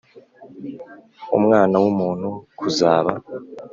[1.37, 3.11] Umwana w umuntu kuzaba